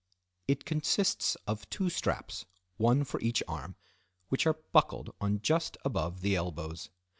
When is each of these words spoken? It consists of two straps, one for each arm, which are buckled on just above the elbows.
It 0.47 0.65
consists 0.65 1.37
of 1.45 1.69
two 1.69 1.87
straps, 1.91 2.47
one 2.77 3.03
for 3.03 3.21
each 3.21 3.43
arm, 3.47 3.75
which 4.29 4.47
are 4.47 4.57
buckled 4.71 5.11
on 5.21 5.41
just 5.41 5.77
above 5.85 6.21
the 6.21 6.35
elbows. 6.35 6.89